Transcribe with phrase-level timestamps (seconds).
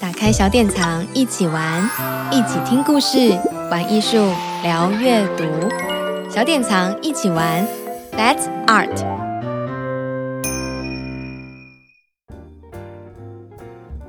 [0.00, 1.82] 打开小典藏，一起玩，
[2.30, 3.36] 一起听故事，
[3.68, 4.16] 玩艺术，
[4.62, 5.44] 聊阅读。
[6.30, 7.66] 小典藏一起玩
[8.12, 8.96] ，That's Art。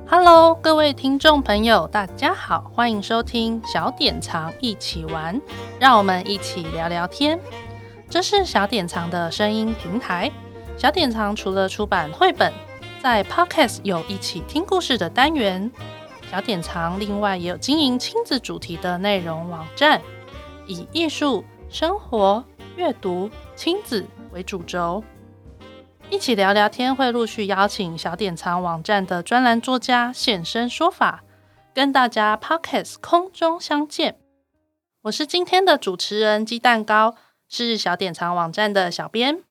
[0.08, 5.40] Hello，各位听众朋友，大家好，欢迎收听小典藏一起玩，
[5.80, 7.36] 让我们一起聊聊天。
[8.08, 10.30] 这是小典藏的声音平台。
[10.76, 12.52] 小典藏除了出版绘本，
[13.02, 15.72] 在 Podcast 有一起听故事的单元，
[16.30, 20.02] 小典藏另外也有经营亲子主题的内容网站，
[20.66, 22.44] 以艺术、生活、
[22.76, 25.02] 阅读、亲子为主轴，
[26.10, 26.94] 一起聊聊天。
[26.94, 31.24] 会陆续邀请小典藏网站的专栏作家现身说法，
[31.72, 34.18] 跟大家 Podcast 空中相见。
[35.04, 37.14] 我是今天的主持人鸡蛋糕，
[37.48, 39.42] 是小典藏网站的小编。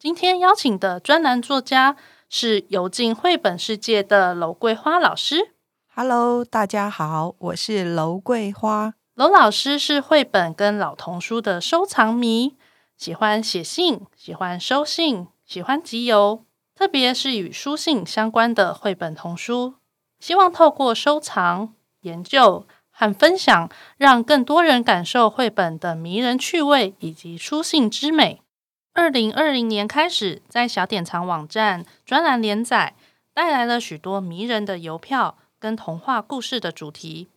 [0.00, 1.94] 今天邀请的专栏作家
[2.30, 5.52] 是游进绘本世界的楼桂花老师。
[5.94, 8.94] Hello，大家好，我是楼桂花。
[9.14, 12.56] 楼老师是绘本跟老童书的收藏迷，
[12.96, 19.74] 喜欢写信，喜欢收信，喜欢集邮，特别是与书信相关的绘本童书。
[20.18, 28.40] 希望透过收藏、研究和分享，让更多人感受绘本的迷人趣味以及书信之美。
[29.00, 32.94] 二零二零年开始，在小典藏网站专栏连载，
[33.32, 37.28] 带来了许多迷人的邮票跟童话故事的主题。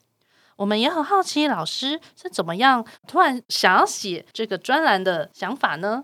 [0.57, 6.03] 我们也很好奇，老师是怎么样突然想要写这个专栏的想法呢？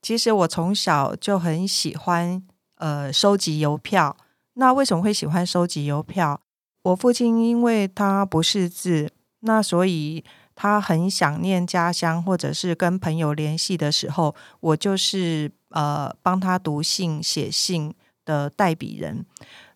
[0.00, 2.40] 其实我从小就很喜欢
[2.76, 4.16] 呃收集邮票。
[4.54, 6.40] 那为什么会喜欢收集邮票？
[6.82, 10.24] 我父亲因为他不识字，那所以。
[10.60, 17.94] 他很想念家乡，或者是跟朋友联系的时候，我就是呃帮他读信、写信
[18.26, 19.24] 的代笔人。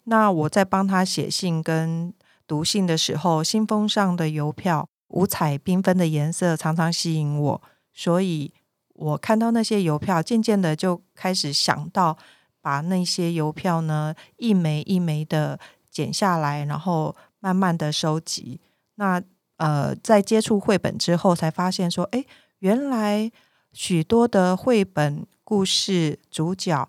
[0.02, 2.12] 那我在帮他写信跟
[2.46, 7.62] 读信的时候，信封上的邮票五彩缤纷的颜色常常吸引我，
[7.94, 8.52] 所以
[8.92, 12.18] 我看到那些邮票，渐渐的就开始想到
[12.60, 15.58] 把那些邮票呢一枚一枚的
[15.90, 18.60] 剪下来，然后慢慢的收集。
[18.96, 19.22] 那
[19.56, 22.24] 呃，在接触绘本之后，才发现说，哎，
[22.58, 23.30] 原来
[23.72, 26.88] 许多的绘本故事主角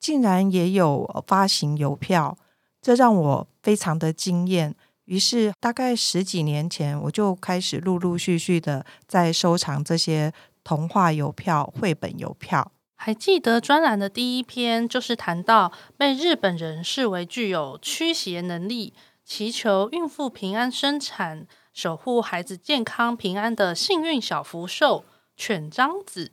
[0.00, 2.38] 竟然也有发行邮票，
[2.80, 4.74] 这让我非常的惊艳。
[5.04, 10.32] 于是，大概十几年前，我就开始陆陆续续的在收藏这些
[10.62, 12.72] 童话邮票、绘本邮票。
[12.94, 18.92] 还记得专栏的第一篇，就是谈到被日本人视为具有驱邪能力，
[19.24, 21.46] 祈求孕妇平安生产。
[21.78, 25.04] 守护孩子健康平安的幸运小福寿
[25.36, 26.32] 犬章子，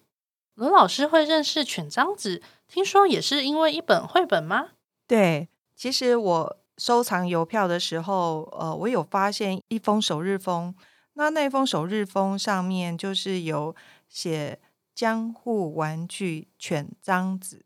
[0.55, 4.69] 罗老师会认识犬章子，听说也是因为一本绘本吗？
[5.05, 10.73] 对，其实我收藏邮票的时候，呃，我有发现一封首日封，
[11.13, 13.75] 那那封首日封上面就是有
[14.09, 14.59] 写
[14.95, 17.63] 江户玩具犬章子，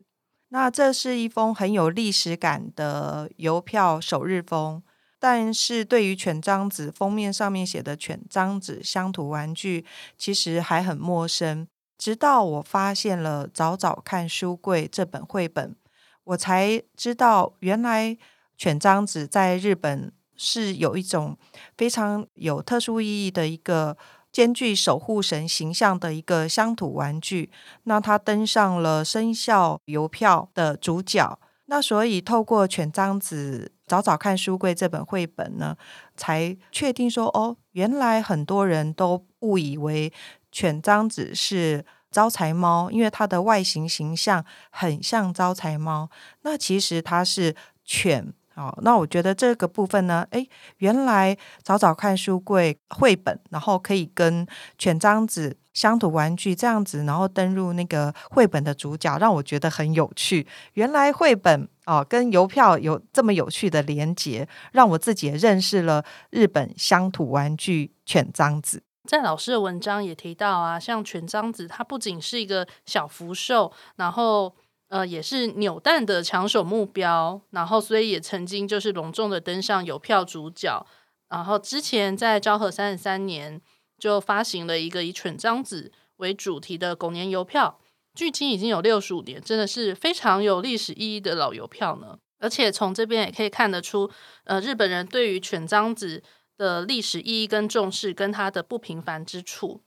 [0.50, 4.82] 那这是一封很有历史感的邮票首日封。
[5.22, 9.84] 但是对于犬张子封面上面写的犬张子乡土玩具，
[10.16, 11.68] 其实还很陌生。
[11.98, 15.76] 直到我发现了《早早看书柜》这本绘本，
[16.24, 18.16] 我才知道原来
[18.56, 21.36] 犬张子在日本是有一种
[21.76, 23.98] 非常有特殊意义的一个
[24.32, 27.50] 兼具守护神形象的一个乡土玩具。
[27.82, 31.38] 那它登上了生肖邮票的主角。
[31.66, 33.72] 那所以透过犬张子。
[33.90, 35.76] 早早看书柜这本绘本呢，
[36.16, 40.12] 才确定说哦，原来很多人都误以为
[40.52, 46.08] 犬章子是招财猫，因为它的外形形象很像招财猫。
[46.42, 48.32] 那其实它是犬。
[48.54, 50.46] 哦，那我觉得这个部分呢，诶，
[50.78, 54.46] 原来早早看书柜绘本，然后可以跟
[54.76, 60.46] 犬章子乡土玩具这样子，然后登入那个绘本的主角，让我觉得很有趣。
[60.74, 68.82] 原来绘本哦跟邮票有这么有趣的连结，让我自己也认识了日本乡土玩具犬章子。
[69.08, 74.54] 在老师的文章也提到啊，像犬章子，它不仅是一个小福寿，然后。
[74.90, 80.84] 呃，也是扭蛋的抢手目标，然后所以也曾经就是隆重的登上邮票主角。
[81.28, 83.60] 然后之前在昭和三十三年
[84.00, 87.78] 就发行了一个以犬张子为主题的狗年邮票，
[88.14, 92.18] 距今已经有六十五年，真的是非常有历史意义的老邮票呢。
[92.38, 94.10] 而且从这边也可以看得出，
[94.44, 96.22] 呃，日本人对于犬张子
[96.56, 99.82] 的历史意义跟重视，跟它的不平凡之处。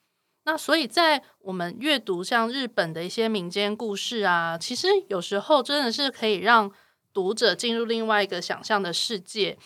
[0.45, 6.71] 那所以，在我们阅读像日本的一些民间故事啊，其实有时候真的是可以让
[7.11, 9.57] 读者进入另外一个想象的世界。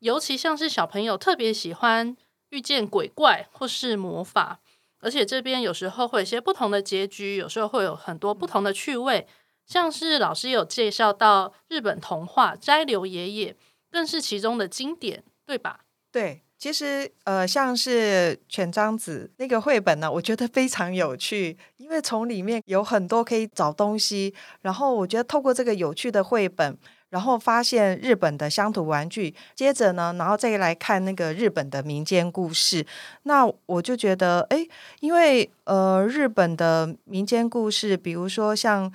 [0.00, 2.16] 尤其像是小朋友特别喜欢
[2.52, 4.60] 遇见鬼怪或是魔法，
[5.00, 9.26] 而且这边有时候会有些不同的结局，有时候会有很多不同的趣味。
[9.66, 13.52] 像是老师有介绍到日本童话《斋流爷爷》，
[13.90, 15.80] 更是其中的经典，对吧？
[16.10, 26.76] 对，其实呃，像是犬张子那个绘本呢，我觉得非常有趣，因为从里面有很多可以找东西，然后我觉得透过这个有趣的绘本，
[27.12, 32.84] 然后发现日本的乡土玩具，接着呢，然后再来看那个日本的民间故事，
[33.22, 34.66] 那我就觉得，哎，
[34.98, 38.92] 因为呃，日本的民间故事，比如说像。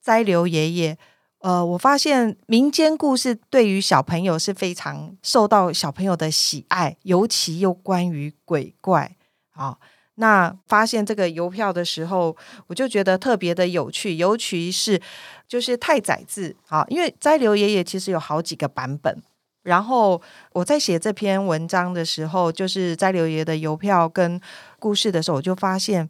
[0.00, 0.96] 斋流爷爷，
[1.40, 9.16] 呃，我发现民间故事对于小朋友是非常受到小朋友的喜爱，尤其又关于鬼怪
[9.52, 9.76] 啊。
[10.18, 12.36] 那发现这个邮票的时候，
[12.66, 15.00] 我就觉得特别的有趣，尤其是
[15.48, 19.22] 就是太宰治啊，因为斋流爷爷其实有好几个版本。
[19.62, 20.20] 然后
[20.52, 24.40] 我在写这篇文章的时候，就是斋流爷爷的邮票跟
[24.78, 26.08] 故事的时候，我就发现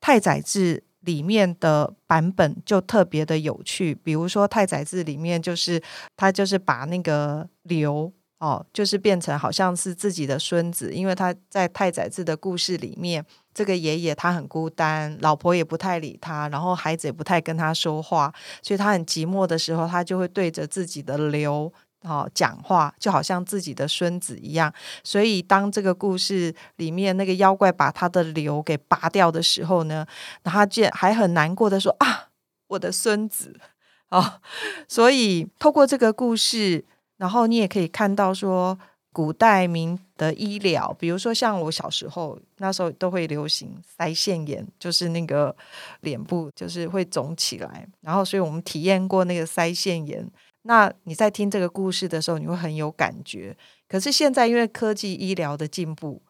[0.00, 0.84] 太宰治。
[1.02, 5.80] 里面的版本就特别的有趣，比如说太宰治里面就是
[6.16, 13.24] 他就是把那个流哦，就是变成好像是自己的孙子，因为他在太宰治的故事里面，
[13.58, 18.32] 这个爷爷他很孤单，老婆也不太理他，然后孩子也不太跟他说话，
[18.62, 21.72] 所以他很寂寞的时候，他就会对着自己的流。
[22.02, 24.72] 哦，讲话就好像自己的孙子一样，
[25.02, 30.06] 所以当这个故事里面那个妖怪把他的瘤给拔掉的时候呢，
[30.44, 32.28] 他竟然还很难过的说啊，
[32.68, 33.58] 我的孙子
[34.10, 34.40] 啊，
[34.86, 36.84] 所以透过这个故事，
[37.16, 38.78] 然后你也可以看到说，
[39.12, 45.54] 古代民的医疗，比如说像我小时候那时候都会流行腮腺炎，就是那个
[46.00, 50.30] 脸部就是会肿起来，然后所以我们体验过那个腮腺炎。
[50.62, 53.56] 那你在听这个故事的时候，你会很有感觉。
[53.88, 56.20] 可是现在因为科技医疗的进步，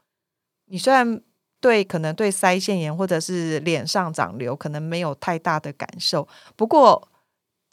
[0.67, 1.21] 你虽然
[1.61, 7.09] 对可能对腮腺炎或者是脸上长瘤可能没有太大的感受，不过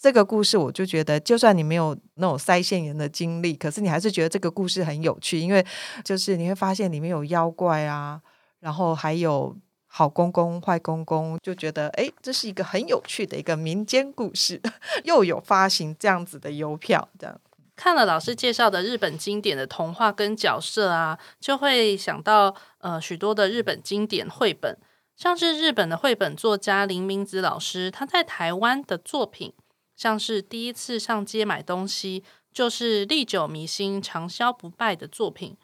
[0.06, 5.66] 这个故事我就觉得，就算你没有那种腮腺炎的经历，可是你还是觉得这个故事很有趣，因为
[6.04, 8.22] 就是你会发现里面有妖怪啊，
[8.60, 9.56] 然后还有。
[9.88, 14.62] 好公公、坏公公就觉得，哎，这是一个很有趣的一个民间故事，
[15.06, 17.40] 又有发行这样子的邮票，这样。
[17.78, 24.78] 看了老师介绍的日本经典的童话跟角色啊，就会想到呃许多的日本经典绘本，
[25.16, 29.54] 像是日本的绘本作家林明子老师，他在台湾的作品，
[29.96, 35.56] 像是第一次上街买东西，就是历久弥新、长销不败的作品。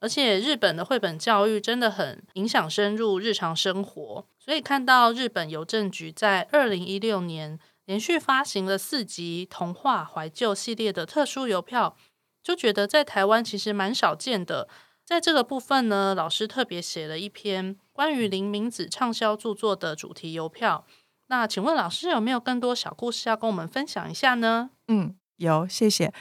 [0.00, 11.96] 而且日本的绘本教育真的很影响深入日常生活，所以看到日本邮政局在二零一六年连续发行了四集童话怀旧系列的特殊邮票，
[12.40, 14.68] 就觉得在台湾其实蛮少见的。
[15.04, 20.86] 在这个部分呢，老师特别写了一篇关于林明子畅销著作的主题邮票。
[21.28, 24.70] 那请问老师有没有更多小故事要跟我们分享一下呢？
[24.88, 26.12] 嗯，有，谢谢。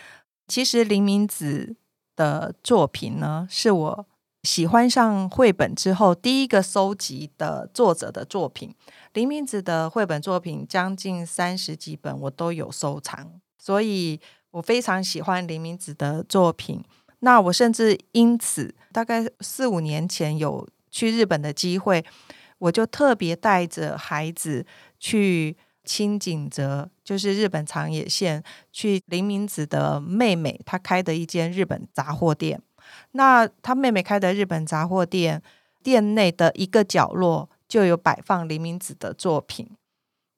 [0.48, 1.76] 其实林明子。
[2.18, 4.06] 的作品呢，是我
[4.42, 8.74] 喜欢上绘本之后第一个收集的作者的作品。
[9.14, 14.20] 林明子的绘本作品将近三十几本，我都有收藏，所以
[14.50, 16.84] 我非常喜欢林明子的作品。
[17.20, 22.04] 那我甚至因此，大概四五年前有去日本的机会，
[22.58, 24.66] 我就特别带着孩子
[25.00, 25.58] 去。
[25.88, 32.62] 清井泽就是日本长野县，去林明子的妹妹她开的一间日本杂货店。
[33.12, 35.42] 那她妹妹开的日本杂货店，
[35.82, 39.66] 店内的一个角落就有摆放林明子的作品。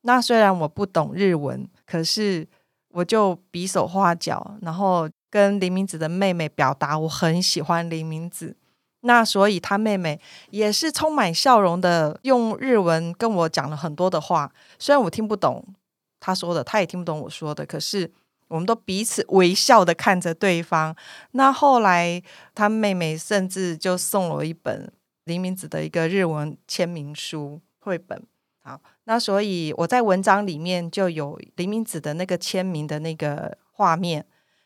[0.01, 2.47] 那虽然我不懂日文，可是
[2.89, 8.55] 我就比手画脚，然后跟林明子的妹妹表达我很喜欢林明子。
[9.01, 14.51] 那所以他妹妹也是充满笑容的，用日文跟我讲了很多的话。
[14.77, 15.65] 虽然我听不懂
[16.20, 18.12] 他说的，他也听不懂我说的，可是
[18.50, 20.94] 我们都彼此微笑的看着对方。
[21.32, 22.22] 那后来
[22.53, 24.91] 他妹妹甚至就送了我一本
[25.24, 28.22] 林明子的一个日文签名书绘本。
[28.62, 34.25] 好，那所以我在文章里面就有林明子的那个签名的那个画面，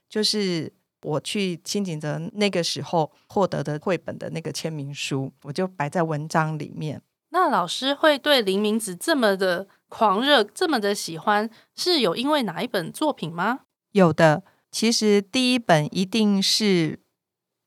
[0.09, 0.73] 就是。
[1.03, 7.01] 我去新景泽那个时候获得的绘本的那个签名书，我就摆在文章里面。
[7.29, 13.61] 那老师会对林明子这么的狂热，这么的喜欢，是有因为哪一本作品吗？
[13.91, 16.99] 有的，其实第一本一定是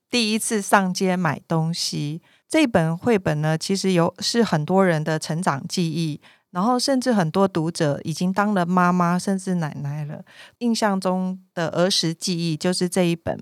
[0.09, 2.21] 第一次上街买东西。
[2.47, 6.21] 这本绘本呢，其实有是很多人的成长记忆。
[6.51, 10.23] 然后甚至很多读者已经当了妈妈，甚至奶奶了。
[10.59, 13.37] 印象中的儿时记忆就是这一本。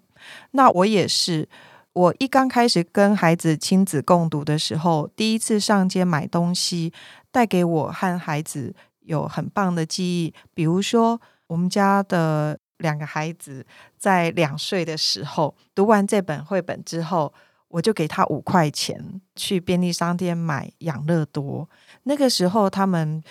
[0.51, 1.47] 那我也是，
[1.93, 6.91] 我一刚开始跟孩子亲子共读的时候，第一次上街买东西，
[7.31, 10.33] 带给我和孩子有很棒的记忆。
[10.53, 13.65] 比如说，我们家的两个孩子
[13.97, 17.33] 在两岁的时候读完这本绘本之后，
[17.67, 21.69] 我就给他五块钱去便利商店买养乐多。
[22.03, 23.22] 那个时候他们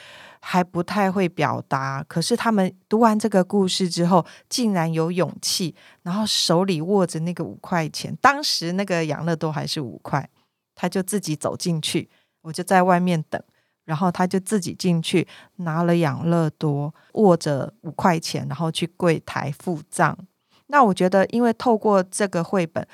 [0.41, 8.15] 还不太会表达，可是他们读完这个故事之后，竟然有勇气，然后手里握着那个五块钱。
[8.21, 10.29] 当时那个养乐多还是五块，
[10.75, 12.11] 他就自己走进去，
[12.43, 13.43] 我就在外面等，
[13.87, 15.27] 然后他就自己进去
[15.57, 20.19] 拿了养乐多，握着五块钱，然后去柜台付账。
[20.67, 22.87] 那我觉得，因为透过这个绘本，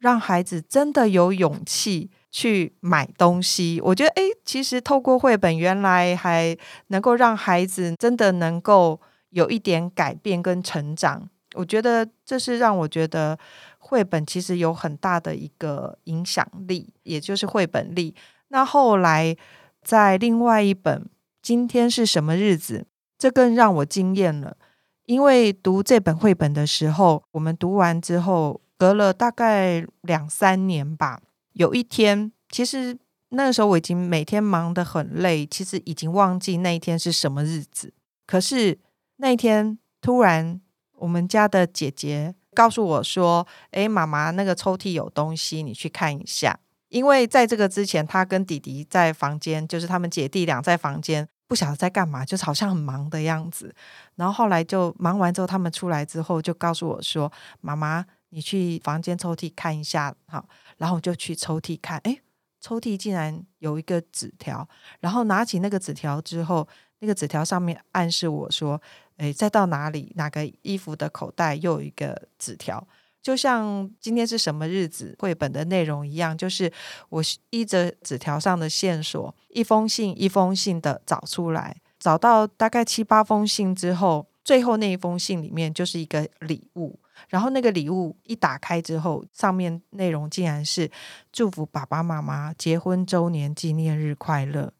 [0.00, 3.78] 让孩子真的有勇气去买东西。
[3.84, 6.56] 我觉得，诶，其实透过绘本，原来还
[6.88, 11.28] 能够让孩子真的能够有一点改变跟成长。
[11.54, 13.38] 我觉得这是让我觉得
[13.78, 18.14] 绘本其实有很大的一个影响力，也就是绘本力。
[18.48, 19.36] 那后来
[19.82, 21.02] 在另外一本
[21.42, 22.78] 《今天是什么日子》，
[23.18, 24.56] 这更让我惊艳了。
[25.04, 28.62] 因为读这本绘本的时候，我们读完之后。
[28.80, 31.20] 隔了大概两三年吧，
[31.52, 32.96] 有一天，其实
[33.28, 37.92] 那个时候我已经每天忙得很累，其实已经忘记那一天是什么日子。
[38.26, 38.78] 可是
[39.16, 40.58] 那一天突然，
[40.96, 46.58] 我们家的姐姐告诉我说：“诶，妈妈，那个抽屉有东西，你去看一下。”
[46.88, 53.74] 因为在这个之前，她跟弟弟在房间，就是他们姐弟俩在房间，不晓得在干嘛，就是好像很忙的样子。
[54.14, 62.20] 然后后来就忙完之后，他们出来之后就告诉我说：“妈妈。”你去房间抽屉看一下，好，然后我就去抽屉看，诶，
[62.60, 64.68] 抽屉竟然有一个纸条，
[65.00, 66.66] 然后拿起那个纸条之后，
[67.00, 68.80] 那个纸条上面暗示我说，
[69.16, 72.86] 诶，再到哪里哪个衣服的口袋又有一个纸条，
[73.22, 76.72] 就像今天是什么日子绘本的内容一样，就是
[77.08, 87.00] 我依着纸条上的线索，一封信一封信的找出来，找到大概七八封信之后，最后那一封信里面就是一个礼物。
[87.28, 90.90] 然后那个礼物一打开之后，上面内容竟然是
[91.32, 94.72] 祝福爸爸妈妈结婚周年纪念日快乐。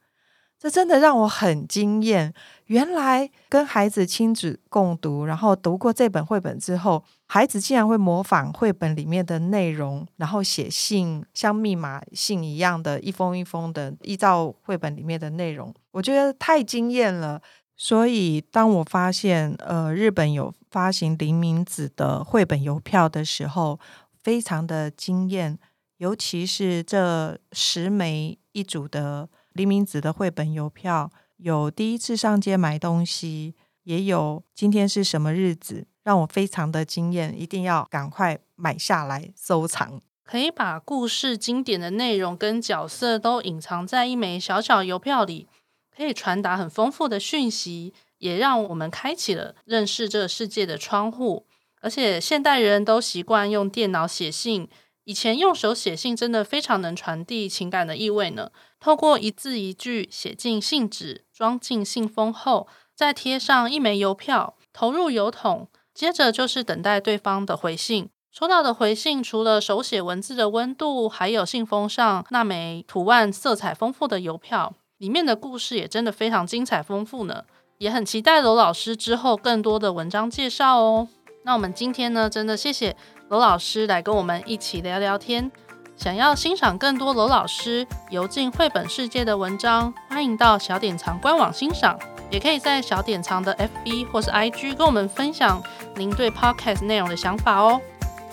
[0.58, 2.34] 这真的让我很惊艳。
[2.66, 17.40] 原来跟孩子亲子共读，然后读过这本绘本之后，孩子竟然会模仿绘本里面的内容，然后写信，像密码信一样的一封一封的依照绘本里面的内容，我觉得太惊艳了。
[17.74, 23.80] 所以，当我发现呃日本有发行林明子的绘本邮票的时候，
[24.22, 25.58] 非常的惊艳。
[25.98, 40.00] 尤其是这十枚一组的林明子的绘本邮票，有第一次上街买东西，也有今天是什么日子，让我非常的惊艳，一定要赶快买下来收藏。
[40.24, 45.48] 可以把故事经典的内容跟角色都隐藏在一枚小小邮票里。
[45.94, 51.46] 可以传达很丰富的讯息，也让我们开启了认识这个世界的窗户。
[51.82, 54.68] 而且现代人都习惯用电脑写信，
[55.04, 58.52] 以前用手写信真的非常能传递情感的意味呢。
[58.78, 68.10] 透过一字一句写进信纸，装进信封后，再贴上一枚邮票，投入邮筒，接着就是等待对方的回信。
[68.30, 74.74] 收到的回信除了手写文字的温度，还有信封上那枚图案色彩丰富的邮票。
[74.98, 77.44] 里面的故事也真的非常精彩丰富呢，
[77.80, 81.08] 也很期待罗老师之后更多的文章介绍哦。
[81.44, 82.94] 那我们今天呢，真的谢谢
[83.28, 85.50] 罗老师来跟我们一起聊聊天。
[85.96, 91.98] 想要欣赏更多罗老师游进绘本世界的文章，欢迎到小典藏官网欣赏，
[92.30, 95.62] 也可以在小典藏的 FB 或是 IG 跟我们分享
[95.96, 97.80] 您对 Podcast 内容的想法哦。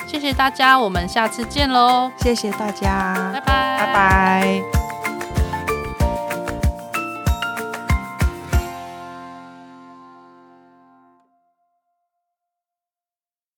[0.06, 2.12] 谢谢大家，我们下次见喽！
[2.18, 4.87] 谢谢大家，拜拜，拜拜。